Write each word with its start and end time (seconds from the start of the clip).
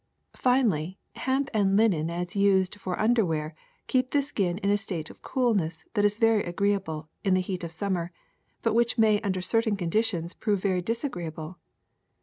Finally, 0.35 0.97
hemp 1.13 1.47
and 1.53 1.77
linen 1.77 2.09
as 2.09 2.35
used 2.35 2.73
for 2.79 2.99
underwear 2.99 3.53
keep 3.85 4.09
the 4.09 4.21
skin 4.23 4.57
in 4.57 4.71
a 4.71 4.75
state 4.75 5.11
of 5.11 5.21
coolness 5.21 5.85
that 5.93 6.03
is 6.03 6.17
very 6.17 6.43
agreeable 6.43 7.07
in 7.23 7.35
the 7.35 7.39
heat 7.39 7.63
of 7.63 7.71
summer, 7.71 8.11
but 8.63 8.73
which 8.73 8.97
may 8.97 9.21
under 9.21 9.43
certain 9.43 9.77
conditions 9.77 10.33
prove 10.33 10.59
very 10.59 10.81
disagreeable. 10.81 11.59